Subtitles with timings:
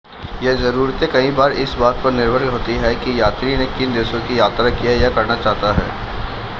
[0.43, 4.21] ये ज़रूरतें कई बार इस बात पर निर्भर होती हैं कि यात्री ने किन देशों
[4.21, 5.89] की यात्रा की है या करना चाहता है